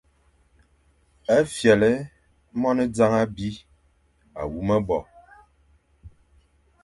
A 1.35 1.37
fyelé 1.53 1.93
monezañ 2.61 3.13
abi 3.23 3.49
à 4.39 4.41
wu 4.51 4.59
me 4.67 4.77
bo, 4.87 4.97